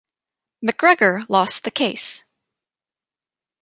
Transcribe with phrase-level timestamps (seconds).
[0.63, 2.25] MacGregor lost the case.